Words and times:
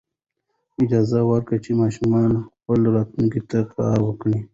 اجازه 0.83 1.19
ورکړئ 1.29 1.57
چې 1.65 1.71
ماشومان 1.81 2.29
خپلې 2.57 2.87
راتلونکې 2.95 3.41
ته 3.49 3.59
کار 3.75 3.97
وکړي. 4.03 4.37